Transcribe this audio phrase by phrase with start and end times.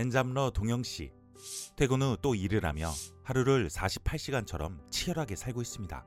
[0.00, 1.12] 엔잡러 동영 씨.
[1.76, 2.90] 퇴근 후 또 일을 하며
[3.22, 6.06] 하루를 48시간처럼 치열하게 살고 있습니다.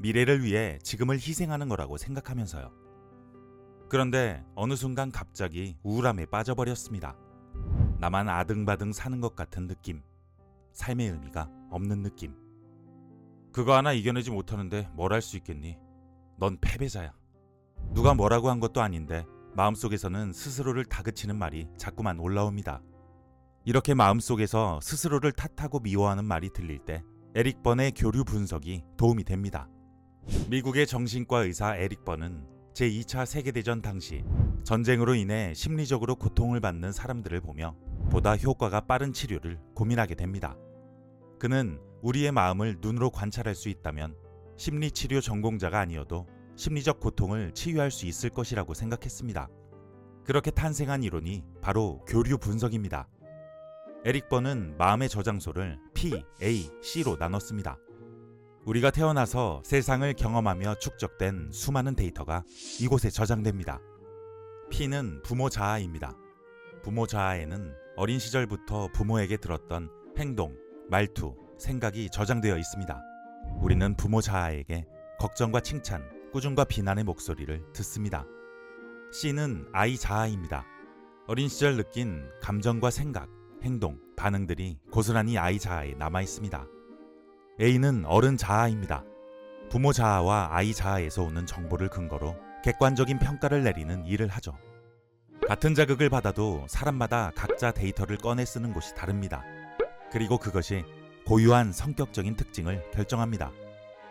[0.00, 2.72] 미래를 위해 지금을 희생하는 거라고 생각하면서요.
[3.88, 7.16] 그런데 어느 순간 갑자기 우울함에 빠져버렸습니다.
[8.00, 10.02] 나만 아등바등 사는 것 같은 느낌.
[10.72, 12.34] 삶의 의미가 없는 느낌.
[13.52, 15.76] 그거 하나 이겨내지 못하는데 뭘 할 수 있겠니?
[16.36, 17.12] 넌 패배자야.
[17.94, 19.24] 누가 뭐라고 한 것도 아닌데
[19.54, 22.82] 마음속에서는 스스로를 다그치는 말이 자꾸만 올라옵니다.
[23.70, 27.04] 이렇게 마음속에서 스스로를 탓하고 미워하는 말이 들릴 때
[27.36, 29.68] 에릭 번의 교류 분석이 도움이 됩니다.
[30.48, 34.24] 미국의 정신과 의사 에릭 번은 제2차 세계대전 당시
[34.64, 37.76] 전쟁으로 인해 심리적으로 고통을 받는 사람들을 보며
[38.10, 40.56] 보다 효과가 빠른 치료를 고민하게 됩니다.
[41.38, 44.16] 그는 우리의 마음을 눈으로 관찰할 수 있다면
[44.56, 49.48] 심리치료 전공자가 아니어도 심리적 고통을 치유할 수 있을 것이라고 생각했습니다.
[50.24, 53.06] 그렇게 탄생한 이론이 바로 교류 분석입니다.
[54.02, 57.76] 에릭 번은 마음의 저장소를 P, A, C로 나눴습니다.
[58.64, 62.42] 우리가 태어나서 세상을 경험하며 축적된 수많은 데이터가
[62.80, 63.78] 이곳에 저장됩니다.
[64.70, 66.16] P는 부모 자아입니다.
[66.82, 70.56] 부모 자아에는 어린 시절부터 부모에게 들었던 행동,
[70.88, 73.02] 말투, 생각이 저장되어 있습니다.
[73.60, 74.86] 우리는 부모 자아에게
[75.18, 78.24] 걱정과 칭찬, 꾸중과 비난의 목소리를 듣습니다.
[79.12, 80.64] C는 아이 자아입니다.
[81.26, 83.28] 어린 시절 느낀 감정과 생각,
[83.62, 86.66] 행동, 반응들이 고스란히 아이 자아에 남아 있습니다.
[87.60, 89.04] A는 어른 자아입니다.
[89.70, 94.56] 부모 자아와 아이 자아에서 오는 정보를 근거로 객관적인 평가를 내리는 일을 하죠.
[95.46, 99.44] 같은 자극을 받아도 사람마다 각자 데이터를 꺼내 쓰는 곳이 다릅니다.
[100.10, 100.84] 그리고 그것이
[101.26, 103.52] 고유한 성격적인 특징을 결정합니다.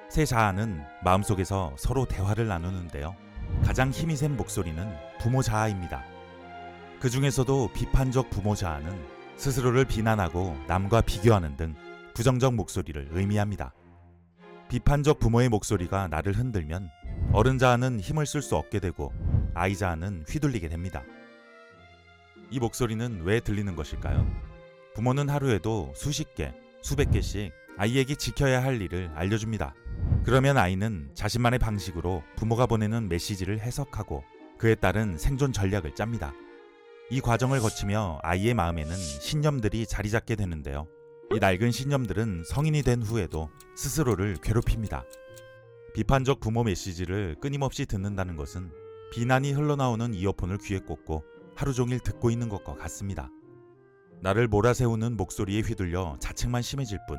[0.10, 3.16] 세 자아는 마음속에서 서로 대화를 나누는데요.
[3.64, 4.88] 가장 힘이 센 목소리는
[5.20, 6.04] 부모 자아입니다.
[7.00, 11.74] 그 중에서도 비판적 부모 자아는 스스로를 비난하고 남과 비교하는 등
[12.14, 13.74] 부정적 목소리를 의미합니다.
[14.68, 16.90] 비판적 부모의 목소리가 나를 흔들면
[17.32, 19.14] 어른 자아는 힘을 쓸 수 없게 되고
[19.54, 21.04] 아이 자아는 휘둘리게 됩니다.
[22.52, 24.30] 이 목소리는 왜 들리는 것일까요?
[24.94, 29.74] 부모는 하루에도 수십 개, 수백 개씩 아이에게 지켜야 할 일을 알려줍니다.
[30.26, 34.22] 그러면 아이는 자신만의 방식으로 부모가 보내는 메시지를 해석하고
[34.58, 36.34] 그에 따른 생존 전략을 짭니다.
[37.12, 40.88] 이 과정을 거치며 아이의 마음에는 신념들이 자리 잡게 되는데요.
[41.34, 45.04] 이 낡은 신념들은 성인이 된 후에도 스스로를 괴롭힙니다.
[45.96, 48.72] 비판적 부모 메시지를 끊임없이 듣는다는 것은
[49.12, 51.24] 비난이 흘러나오는 이어폰을 귀에 꽂고
[51.56, 53.32] 하루 종일 듣고 있는 것과 같습니다.
[54.22, 57.18] 나를 몰아세우는 목소리에 휘둘려 자책만 심해질 뿐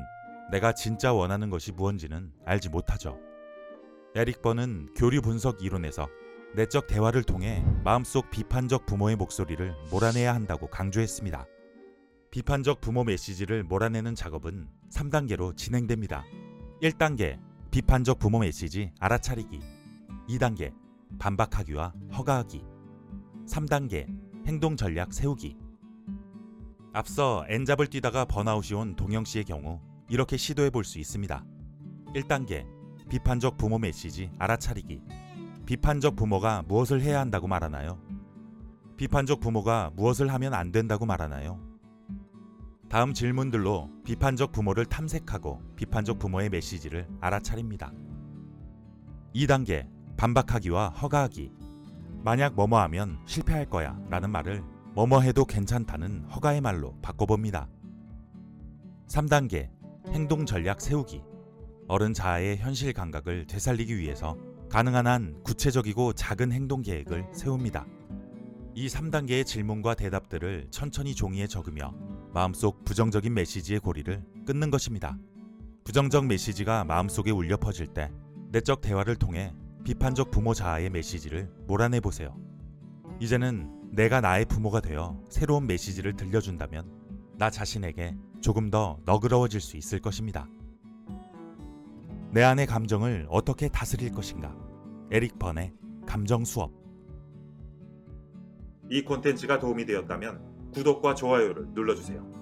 [0.51, 3.19] 내가 진짜 원하는 것이 무언지는 알지 못하죠.
[4.15, 6.07] 에릭 번은 교류 분석 이론에서
[6.53, 11.45] 내적 대화를 통해 마음속 비판적 부모의 목소리를 몰아내야 한다고 강조했습니다.
[12.29, 16.25] 비판적 부모 메시지를 몰아내는 작업은 3단계로 진행됩니다.
[16.81, 17.39] 1단계
[17.71, 19.61] 비판적 부모 메시지 알아차리기
[20.29, 20.73] 2단계
[21.19, 22.63] 반박하기와 허가하기
[23.47, 24.07] 3단계
[24.45, 25.57] 행동 전략 세우기
[26.93, 29.79] 앞서 엔잡을 뛰다가 번아웃이 온 동영 씨의 경우
[30.09, 31.45] 이렇게 시도해 볼 수 있습니다.
[32.13, 32.65] 1단계
[33.09, 35.01] 비판적 부모 메시지 알아차리기
[35.71, 37.97] 비판적 부모가 무엇을 해야 한다고 말하나요?
[38.97, 41.61] 비판적 부모가 무엇을 하면 안 된다고 말하나요?
[42.89, 47.93] 다음 질문들로 비판적 부모를 탐색하고 비판적 부모의 메시지를 알아차립니다.
[49.33, 49.87] 2단계
[50.17, 51.53] 반박하기와 허가하기
[52.21, 54.61] 만약 뭐뭐 하면 실패할 거야 라는 말을
[54.93, 57.69] 뭐뭐 해도 괜찮다는 허가의 말로 바꿔봅니다.
[59.07, 59.69] 3단계
[60.09, 61.23] 행동 전략 세우기
[61.87, 64.35] 어른 자아의 현실 감각을 되살리기 위해서
[64.71, 67.85] 가능한 한 구체적이고 작은 행동 계획을 세웁니다.
[68.73, 71.93] 이 3단계의 질문과 대답들을 천천히 종이에 적으며
[72.33, 75.17] 마음속 부정적인 메시지의 고리를 끊는 것입니다.
[75.83, 78.13] 부정적 메시지가 마음속에 울려 퍼질 때
[78.53, 82.33] 내적 대화를 통해 비판적 부모 자아의 메시지를 몰아내 보세요.
[83.19, 86.89] 이제는 내가 나의 부모가 되어 새로운 메시지를 들려준다면
[87.37, 90.47] 나 자신에게 조금 더 너그러워질 수 있을 것입니다.
[92.33, 94.55] 내 안의 감정을 어떻게 다스릴 것인가?
[95.11, 95.73] 에릭 번의
[96.05, 96.71] 감정 수업.
[98.89, 102.40] 이 콘텐츠가 도움이 되었다면 구독과 좋아요를 눌러주세요.